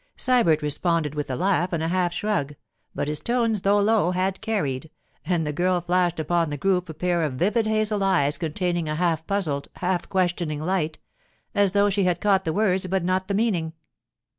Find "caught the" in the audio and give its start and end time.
12.19-12.51